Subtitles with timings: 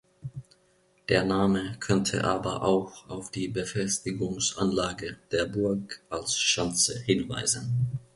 [1.09, 7.99] Der Name könnte aber auch auf die Befestigungsanlage der Burg als Schanze hinweisen.